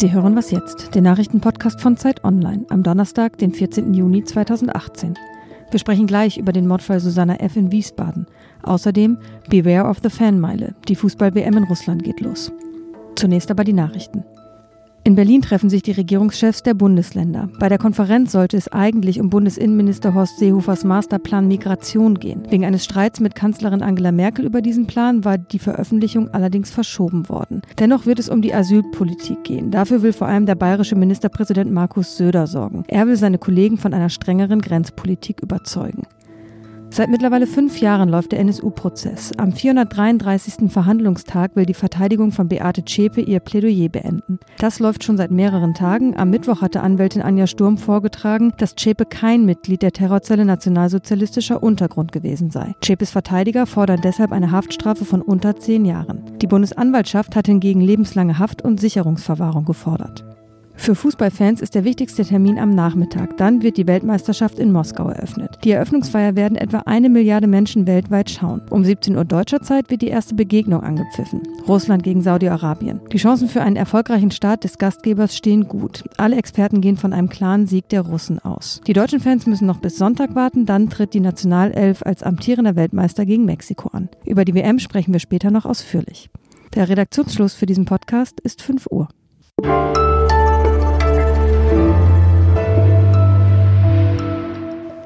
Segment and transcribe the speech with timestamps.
[0.00, 3.92] Sie hören was jetzt, den Nachrichtenpodcast von Zeit Online am Donnerstag, den 14.
[3.92, 5.12] Juni 2018.
[5.70, 7.56] Wir sprechen gleich über den Mordfall Susanna F.
[7.56, 8.26] in Wiesbaden.
[8.62, 9.18] Außerdem
[9.50, 10.74] Beware of the Fanmeile.
[10.88, 12.50] Die Fußball-WM in Russland geht los.
[13.14, 14.24] Zunächst aber die Nachrichten.
[15.02, 17.48] In Berlin treffen sich die Regierungschefs der Bundesländer.
[17.58, 22.42] Bei der Konferenz sollte es eigentlich um Bundesinnenminister Horst Seehofers Masterplan Migration gehen.
[22.50, 27.30] Wegen eines Streits mit Kanzlerin Angela Merkel über diesen Plan war die Veröffentlichung allerdings verschoben
[27.30, 27.62] worden.
[27.78, 29.70] Dennoch wird es um die Asylpolitik gehen.
[29.70, 32.84] Dafür will vor allem der bayerische Ministerpräsident Markus Söder sorgen.
[32.86, 36.02] Er will seine Kollegen von einer strengeren Grenzpolitik überzeugen.
[36.92, 39.30] Seit mittlerweile fünf Jahren läuft der NSU-Prozess.
[39.38, 40.70] Am 433.
[40.70, 44.40] Verhandlungstag will die Verteidigung von Beate Zschäpe ihr Plädoyer beenden.
[44.58, 46.16] Das läuft schon seit mehreren Tagen.
[46.16, 52.10] Am Mittwoch hatte Anwältin Anja Sturm vorgetragen, dass Zschäpe kein Mitglied der Terrorzelle nationalsozialistischer Untergrund
[52.10, 52.74] gewesen sei.
[52.80, 56.38] Zschäpes Verteidiger fordern deshalb eine Haftstrafe von unter zehn Jahren.
[56.42, 60.24] Die Bundesanwaltschaft hat hingegen lebenslange Haft und Sicherungsverwahrung gefordert.
[60.80, 63.36] Für Fußballfans ist der wichtigste Termin am Nachmittag.
[63.36, 65.58] Dann wird die Weltmeisterschaft in Moskau eröffnet.
[65.62, 68.62] Die Eröffnungsfeier werden etwa eine Milliarde Menschen weltweit schauen.
[68.70, 71.42] Um 17 Uhr deutscher Zeit wird die erste Begegnung angepfiffen.
[71.68, 73.02] Russland gegen Saudi-Arabien.
[73.12, 76.02] Die Chancen für einen erfolgreichen Start des Gastgebers stehen gut.
[76.16, 78.80] Alle Experten gehen von einem klaren Sieg der Russen aus.
[78.86, 83.26] Die deutschen Fans müssen noch bis Sonntag warten, dann tritt die Nationalelf als amtierender Weltmeister
[83.26, 84.08] gegen Mexiko an.
[84.24, 86.30] Über die WM sprechen wir später noch ausführlich.
[86.74, 89.08] Der Redaktionsschluss für diesen Podcast ist 5 Uhr.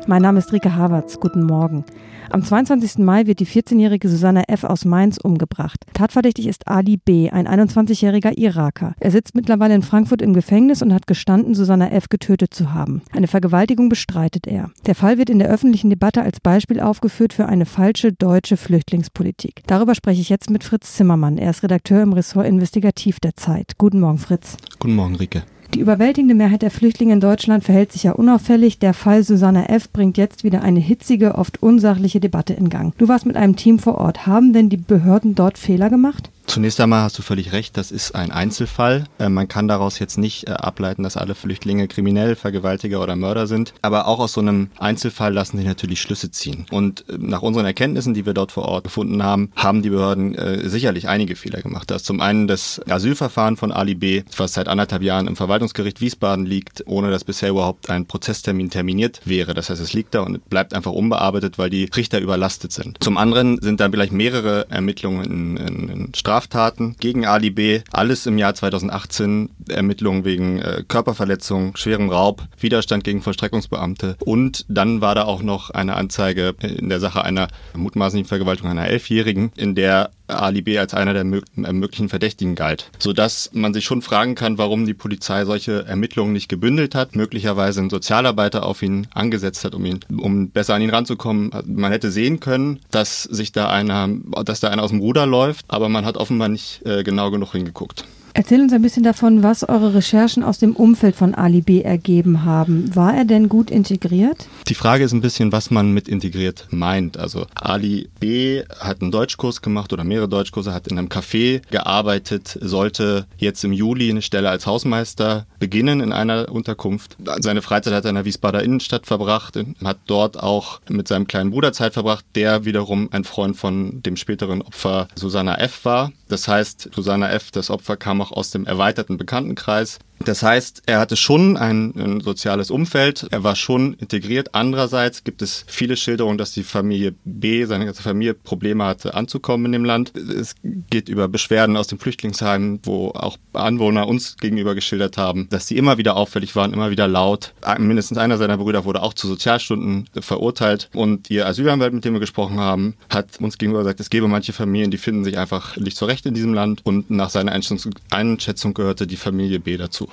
[0.07, 1.19] Mein Name ist Rike Havertz.
[1.19, 1.83] Guten Morgen.
[2.29, 2.99] Am 22.
[2.99, 4.65] Mai wird die 14-jährige Susanna F.
[4.65, 5.79] aus Mainz umgebracht.
[5.95, 8.95] Tatverdächtig ist Ali B., ein 21-jähriger Iraker.
[9.01, 12.11] Er sitzt mittlerweile in Frankfurt im Gefängnis und hat gestanden, Susanna F.
[12.11, 13.01] getötet zu haben.
[13.13, 14.71] Eine Vergewaltigung bestreitet er.
[14.85, 19.63] Der Fall wird in der öffentlichen Debatte als Beispiel aufgeführt für eine falsche deutsche Flüchtlingspolitik.
[19.67, 21.39] Darüber spreche ich jetzt mit Fritz Zimmermann.
[21.39, 23.79] Er ist Redakteur im Ressort Investigativ der Zeit.
[23.79, 24.59] Guten Morgen, Fritz.
[24.79, 25.45] Guten Morgen, Rike.
[25.75, 28.79] Die überwältigende Mehrheit der Flüchtlinge in Deutschland verhält sich ja unauffällig.
[28.79, 29.91] Der Fall Susanna F.
[29.91, 32.97] bringt jetzt wieder eine hitzige, oft unsachliche Debatte in Gang.
[32.97, 34.25] Du warst mit einem Team vor Ort.
[34.25, 36.31] Haben denn die Behörden dort Fehler gemacht?
[36.55, 39.07] Zunächst einmal hast du völlig recht, das ist ein Einzelfall.
[39.19, 43.49] Äh, man kann daraus jetzt nicht äh, ableiten, dass alle Flüchtlinge kriminell, Vergewaltiger oder Mörder
[43.49, 43.75] sind.
[43.83, 46.67] Aber auch aus so einem Einzelfall lassen sich natürlich Schlüsse ziehen.
[46.71, 50.37] Und äh, nach unseren Erkenntnissen, die wir dort vor Ort gefunden haben, haben die Behörden
[50.69, 51.91] sicherlich einige Fehler gemacht.
[51.91, 56.01] Das ist zum einen das Asylverfahren von Ali B., was seit anderthalb Jahren im Verwaltungsgericht
[56.01, 59.55] Wiesbaden liegt, ohne dass bisher überhaupt ein Prozesstermin terminiert wäre.
[59.55, 63.03] Das heißt, es liegt da und bleibt einfach unbearbeitet, weil die Richter überlastet sind.
[63.03, 66.15] Zum anderen sind da vielleicht mehrere Ermittlungen in, in, in
[66.45, 67.81] Straftaten gegen Ali B.
[67.91, 75.01] Alles im Jahr 2018 Ermittlungen wegen äh, Körperverletzung, schwerem Raub, Widerstand gegen Vollstreckungsbeamte und dann
[75.01, 79.75] war da auch noch eine Anzeige in der Sache einer mutmaßlichen Vergewaltigung einer Elfjährigen, in
[79.75, 80.79] der Ali B.
[80.79, 82.91] als einer der äh, möglichen Verdächtigen galt.
[82.99, 87.81] Sodass man sich schon fragen kann, warum die Polizei solche Ermittlungen nicht gebündelt hat, möglicherweise
[87.81, 91.51] einen Sozialarbeiter auf ihn angesetzt hat, um ihn, um besser an ihn ranzukommen.
[91.67, 94.09] Man hätte sehen können, dass sich da einer,
[94.45, 97.53] dass da einer aus dem Ruder läuft, aber man hat offenbar nicht äh, genau genug
[97.53, 98.05] hingeguckt.
[98.37, 102.95] Erzähl uns ein bisschen davon, was eure Recherchen aus dem Umfeld von Ali ergeben haben.
[102.97, 104.49] War er denn gut integriert?
[104.67, 107.17] Die Frage ist ein bisschen, was man mit integriert meint.
[107.17, 108.65] Also Ali B.
[108.81, 113.73] hat einen Deutschkurs gemacht oder mehrere Deutschkurse, hat in einem Café gearbeitet, sollte jetzt im
[113.73, 117.17] Juli eine Stelle als Hausmeister beginnen in einer Unterkunft.
[117.41, 121.53] Seine Freizeit hat er in der Wiesbader Innenstadt verbracht, hat dort auch mit seinem kleinen
[121.53, 125.87] Bruder Zeit verbracht, der wiederum ein Freund von dem späteren Opfer Susanna F.
[125.87, 126.13] war.
[126.29, 130.01] Das heißt, Susanna F., das Opfer, kam auch aus dem erweiterten Bekanntenkreis.
[130.25, 134.55] Das heißt, er hatte schon ein, ein, soziales Umfeld, er war schon integriert.
[134.55, 139.67] Andererseits gibt es viele Schilderungen, dass die Familie B, seine ganze Familie, Probleme hatte anzukommen
[139.67, 140.17] in dem Land.
[140.17, 145.67] Es geht über Beschwerden aus dem Flüchtlingsheim, wo auch Anwohner uns gegenüber geschildert haben, dass
[145.67, 147.53] sie immer wieder auffällig waren, immer wieder laut.
[147.79, 152.21] Mindestens einer seiner Brüder wurde auch zu Sozialstunden verurteilt und ihr Asylanwalt, mit dem wir
[152.21, 155.97] gesprochen haben, hat uns gegenüber gesagt, es gäbe manche Familien, die finden sich einfach nicht
[155.97, 160.09] zurecht in diesem Land und nach seiner Einschätzung gehörte die Familie B dazu.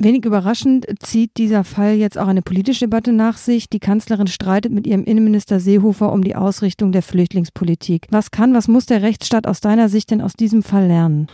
[0.00, 3.68] Wenig überraschend zieht dieser Fall jetzt auch eine politische Debatte nach sich.
[3.68, 8.06] Die Kanzlerin streitet mit ihrem Innenminister Seehofer um die Ausrichtung der Flüchtlingspolitik.
[8.10, 11.28] Was kann, was muss der Rechtsstaat aus deiner Sicht denn aus diesem Fall lernen?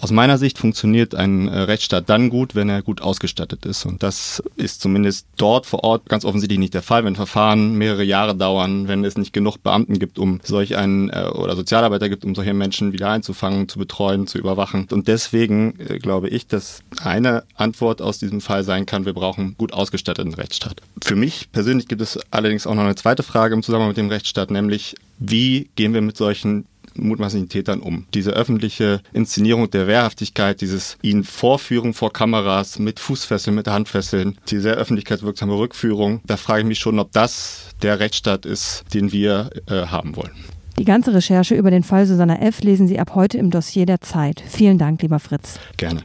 [0.00, 3.86] Aus meiner Sicht funktioniert ein äh, Rechtsstaat dann gut, wenn er gut ausgestattet ist.
[3.86, 8.04] Und das ist zumindest dort vor Ort ganz offensichtlich nicht der Fall, wenn Verfahren mehrere
[8.04, 12.24] Jahre dauern, wenn es nicht genug Beamten gibt, um solch einen äh, oder Sozialarbeiter gibt,
[12.24, 14.86] um solche Menschen wieder einzufangen, zu betreuen, zu überwachen.
[14.90, 19.56] Und deswegen äh, glaube ich, dass eine Antwort aus diesem Fall sein kann, wir brauchen
[19.58, 20.80] gut ausgestatteten Rechtsstaat.
[21.02, 24.08] Für mich persönlich gibt es allerdings auch noch eine zweite Frage im Zusammenhang mit dem
[24.08, 26.66] Rechtsstaat, nämlich wie gehen wir mit solchen
[26.98, 28.06] mutmaßlichen Tätern um.
[28.14, 34.58] Diese öffentliche Inszenierung der Wehrhaftigkeit, dieses ihnen Vorführen vor Kameras mit Fußfesseln, mit Handfesseln, die
[34.58, 39.50] sehr öffentlichkeitswirksame Rückführung, da frage ich mich schon, ob das der Rechtsstaat ist, den wir
[39.66, 40.32] äh, haben wollen.
[40.78, 42.60] Die ganze Recherche über den Fall Susanna F.
[42.62, 44.42] lesen Sie ab heute im Dossier der Zeit.
[44.46, 45.58] Vielen Dank, lieber Fritz.
[45.78, 46.02] Gerne.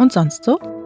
[0.00, 0.79] Und sonst so?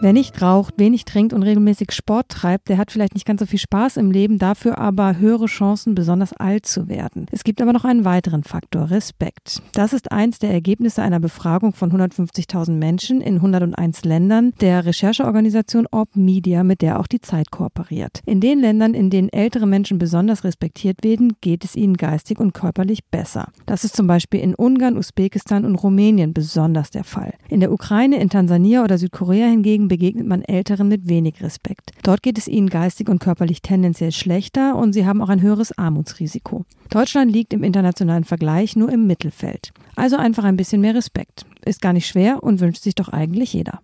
[0.00, 3.46] Wer nicht raucht, wenig trinkt und regelmäßig Sport treibt, der hat vielleicht nicht ganz so
[3.46, 7.26] viel Spaß im Leben, dafür aber höhere Chancen, besonders alt zu werden.
[7.30, 9.62] Es gibt aber noch einen weiteren Faktor, Respekt.
[9.72, 15.86] Das ist eins der Ergebnisse einer Befragung von 150.000 Menschen in 101 Ländern der Rechercheorganisation
[15.90, 18.20] Orb Media, mit der auch die Zeit kooperiert.
[18.26, 22.52] In den Ländern, in denen ältere Menschen besonders respektiert werden, geht es ihnen geistig und
[22.52, 23.48] körperlich besser.
[23.64, 27.32] Das ist zum Beispiel in Ungarn, Usbekistan und Rumänien besonders der Fall.
[27.48, 31.92] In der Ukraine, in Tansania oder Südkorea hingegen begegnet man Älteren mit wenig Respekt.
[32.02, 35.76] Dort geht es ihnen geistig und körperlich tendenziell schlechter und sie haben auch ein höheres
[35.76, 36.64] Armutsrisiko.
[36.90, 39.72] Deutschland liegt im internationalen Vergleich nur im Mittelfeld.
[39.96, 41.46] Also einfach ein bisschen mehr Respekt.
[41.64, 43.80] Ist gar nicht schwer und wünscht sich doch eigentlich jeder.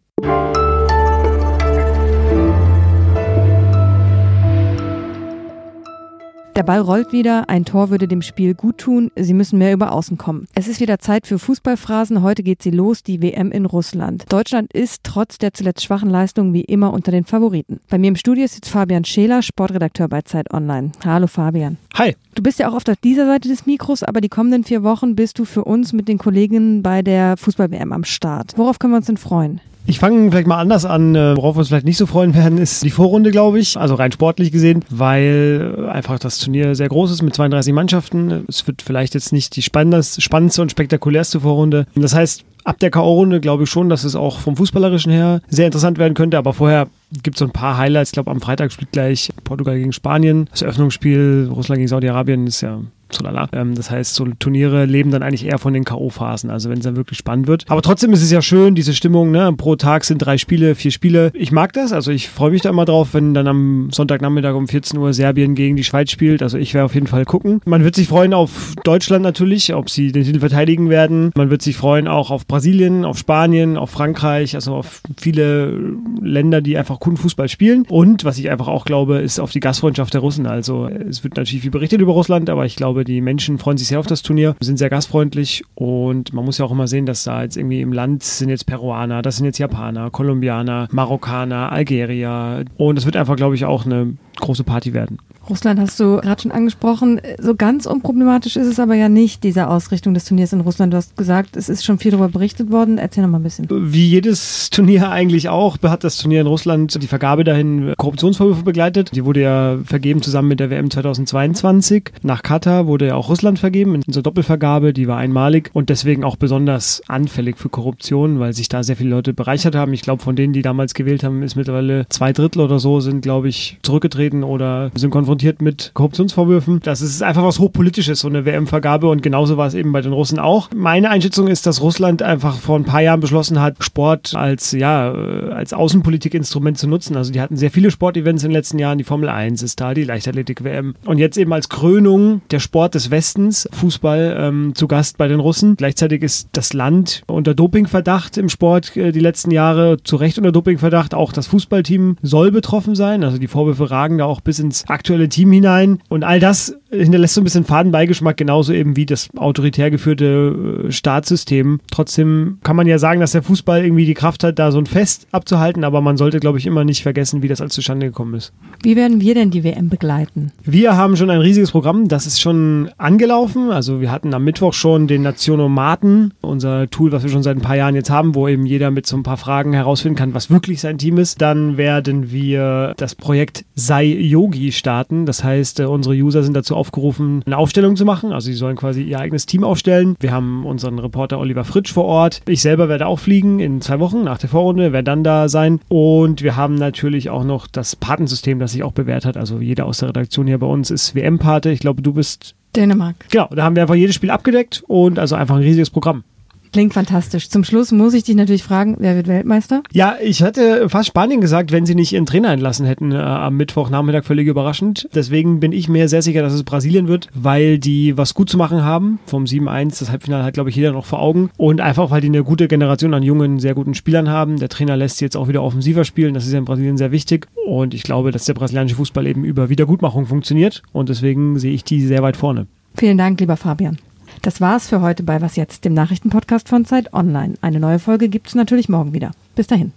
[6.61, 9.93] Der Ball rollt wieder, ein Tor würde dem Spiel gut tun, sie müssen mehr über
[9.93, 10.47] Außen kommen.
[10.55, 14.27] Es ist wieder Zeit für Fußballphrasen, heute geht sie los, die WM in Russland.
[14.29, 17.81] Deutschland ist trotz der zuletzt schwachen Leistungen wie immer unter den Favoriten.
[17.89, 20.93] Bei mir im Studio sitzt Fabian Scheler, Sportredakteur bei Zeit Online.
[21.03, 21.79] Hallo Fabian.
[21.95, 22.15] Hi.
[22.35, 25.39] Du bist ja auch auf dieser Seite des Mikros, aber die kommenden vier Wochen bist
[25.39, 28.53] du für uns mit den Kollegen bei der Fußball-WM am Start.
[28.59, 29.63] Worauf können wir uns denn freuen?
[29.87, 31.15] Ich fange vielleicht mal anders an.
[31.15, 33.77] Äh, worauf wir uns vielleicht nicht so freuen werden, ist die Vorrunde, glaube ich.
[33.77, 38.45] Also rein sportlich gesehen, weil einfach das Turnier sehr groß ist mit 32 Mannschaften.
[38.49, 41.87] Es wird vielleicht jetzt nicht die spannendste und spektakulärste Vorrunde.
[41.95, 45.67] Das heißt, ab der K.O.-Runde glaube ich schon, dass es auch vom Fußballerischen her sehr
[45.67, 46.39] interessant werden könnte.
[46.39, 46.89] Aber vorher
[47.23, 48.11] gibt es so ein paar Highlights.
[48.11, 50.49] Ich glaube, am Freitag spielt gleich Portugal gegen Spanien.
[50.51, 52.81] Das Eröffnungsspiel Russland gegen Saudi-Arabien ist ja
[53.11, 53.49] Tralala.
[53.53, 56.85] Ähm, das heißt, so Turniere leben dann eigentlich eher von den K.O.-Phasen, also wenn es
[56.85, 57.65] dann wirklich spannend wird.
[57.69, 59.53] Aber trotzdem ist es ja schön, diese Stimmung, ne?
[59.57, 61.31] Pro Tag sind drei Spiele, vier Spiele.
[61.35, 64.69] Ich mag das, also ich freue mich da immer drauf, wenn dann am Sonntagnachmittag um
[64.69, 66.43] 14 Uhr Serbien gegen die Schweiz spielt.
[66.43, 67.61] Also ich werde auf jeden Fall gucken.
[67.65, 71.31] Man wird sich freuen auf Deutschland natürlich, ob sie den Titel verteidigen werden.
[71.37, 75.79] Man wird sich freuen auch auf Brasilien, auf Spanien, auf Frankreich, also auf viele
[76.21, 77.85] Länder, die einfach coolen Fußball spielen.
[77.89, 80.47] Und was ich einfach auch glaube, ist auf die Gastfreundschaft der Russen.
[80.47, 83.79] Also es wird natürlich viel berichtet über Russland, aber ich glaube, glaube, die Menschen freuen
[83.79, 87.07] sich sehr auf das Turnier, sind sehr gastfreundlich und man muss ja auch immer sehen,
[87.07, 91.73] dass da jetzt irgendwie im Land sind jetzt Peruaner, das sind jetzt Japaner, Kolumbianer, Marokkaner,
[91.73, 95.19] Algerier und es wird einfach, glaube ich, auch eine große Party werden.
[95.49, 97.21] Russland hast du gerade schon angesprochen.
[97.39, 100.93] So ganz unproblematisch ist es aber ja nicht, diese Ausrichtung des Turniers in Russland.
[100.93, 102.99] Du hast gesagt, es ist schon viel darüber berichtet worden.
[102.99, 103.67] Erzähl noch mal ein bisschen.
[103.69, 109.11] Wie jedes Turnier eigentlich auch, hat das Turnier in Russland die Vergabe dahin Korruptionsvorwürfe begleitet.
[109.15, 112.13] Die wurde ja vergeben zusammen mit der WM 2022.
[112.23, 114.93] Nach Katar wurde ja auch Russland vergeben in so Doppelvergabe.
[114.93, 119.11] Die war einmalig und deswegen auch besonders anfällig für Korruption, weil sich da sehr viele
[119.11, 119.93] Leute bereichert haben.
[119.95, 123.23] Ich glaube, von denen, die damals gewählt haben, ist mittlerweile zwei Drittel oder so sind,
[123.23, 126.81] glaube ich, zurückgetreten oder sind konfrontiert konfrontiert mit Korruptionsvorwürfen.
[126.83, 130.13] Das ist einfach was Hochpolitisches, so eine WM-Vergabe und genauso war es eben bei den
[130.13, 130.69] Russen auch.
[130.75, 135.13] Meine Einschätzung ist, dass Russland einfach vor ein paar Jahren beschlossen hat, Sport als, ja,
[135.13, 137.17] äh, als Außenpolitikinstrument zu nutzen.
[137.17, 138.99] Also die hatten sehr viele Sportevents in den letzten Jahren.
[138.99, 140.95] Die Formel 1 ist da, die Leichtathletik-WM.
[141.05, 145.41] Und jetzt eben als Krönung der Sport des Westens, Fußball, ähm, zu Gast bei den
[145.41, 145.77] Russen.
[145.77, 150.53] Gleichzeitig ist das Land unter Dopingverdacht im Sport äh, die letzten Jahre zu Recht unter
[150.53, 151.15] Dopingverdacht.
[151.15, 153.25] Auch das Fußballteam soll betroffen sein.
[153.25, 156.03] Also die Vorwürfe ragen da auch bis ins aktuelle Team hinein.
[156.09, 160.93] Und all das hinterlässt so ein bisschen Fadenbeigeschmack, genauso eben wie das autoritär geführte äh,
[160.93, 161.81] Staatssystem.
[161.91, 164.87] Trotzdem kann man ja sagen, dass der Fußball irgendwie die Kraft hat, da so ein
[164.87, 168.35] Fest abzuhalten, aber man sollte, glaube ich, immer nicht vergessen, wie das alles zustande gekommen
[168.35, 168.53] ist.
[168.83, 170.53] Wie werden wir denn die WM begleiten?
[170.65, 173.71] Wir haben schon ein riesiges Programm, das ist schon angelaufen.
[173.71, 177.63] Also wir hatten am Mittwoch schon den Nationomaten, unser Tool, was wir schon seit ein
[177.63, 180.51] paar Jahren jetzt haben, wo eben jeder mit so ein paar Fragen herausfinden kann, was
[180.51, 181.41] wirklich sein Team ist.
[181.41, 185.27] Dann werden wir das Projekt Sei Yogi starten.
[185.27, 188.33] Das heißt, äh, unsere User sind dazu aufgerufen, eine Aufstellung zu machen.
[188.33, 190.17] Also sie sollen quasi ihr eigenes Team aufstellen.
[190.19, 192.41] Wir haben unseren Reporter Oliver Fritsch vor Ort.
[192.49, 195.81] Ich selber werde auch fliegen in zwei Wochen nach der Vorrunde, werde dann da sein.
[195.89, 199.37] Und wir haben natürlich auch noch das Patensystem, das sich auch bewährt hat.
[199.37, 201.71] Also jeder aus der Redaktion hier bei uns ist WM-Pate.
[201.71, 203.17] Ich glaube, du bist Dänemark.
[203.31, 206.25] Genau, da haben wir einfach jedes Spiel abgedeckt und also einfach ein riesiges Programm.
[206.73, 207.49] Klingt fantastisch.
[207.49, 209.83] Zum Schluss muss ich dich natürlich fragen, wer wird Weltmeister?
[209.93, 213.57] Ja, ich hatte fast Spanien gesagt, wenn sie nicht ihren Trainer entlassen hätten äh, am
[213.57, 215.09] Mittwochnachmittag, völlig überraschend.
[215.13, 218.57] Deswegen bin ich mir sehr sicher, dass es Brasilien wird, weil die was gut zu
[218.57, 219.19] machen haben.
[219.27, 221.51] Vom 7-1, das Halbfinale hat, glaube ich, jeder noch vor Augen.
[221.57, 224.59] Und einfach, weil die eine gute Generation an jungen, sehr guten Spielern haben.
[224.59, 226.35] Der Trainer lässt sie jetzt auch wieder offensiver spielen.
[226.35, 227.49] Das ist ja in Brasilien sehr wichtig.
[227.67, 230.83] Und ich glaube, dass der brasilianische Fußball eben über Wiedergutmachung funktioniert.
[230.93, 232.69] Und deswegen sehe ich die sehr weit vorne.
[232.95, 233.99] Vielen Dank, lieber Fabian.
[234.43, 237.55] Das war's für heute bei Was Jetzt, dem Nachrichtenpodcast von Zeit Online.
[237.61, 239.33] Eine neue Folge gibt's natürlich morgen wieder.
[239.55, 239.93] Bis dahin.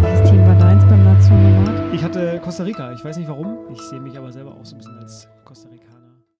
[0.00, 1.94] Welches Team war deins beim Nationalrat?
[1.94, 2.92] Ich hatte Costa Rica.
[2.92, 3.58] Ich weiß nicht warum.
[3.72, 5.28] Ich sehe mich aber selber auch so ein bisschen als